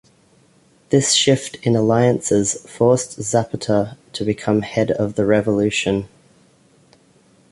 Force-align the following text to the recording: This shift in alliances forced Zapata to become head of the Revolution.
This 0.89 1.13
shift 1.13 1.57
in 1.61 1.75
alliances 1.75 2.55
forced 2.67 3.21
Zapata 3.21 3.97
to 4.13 4.25
become 4.25 4.63
head 4.63 4.89
of 4.89 5.13
the 5.13 5.27
Revolution. 5.27 6.09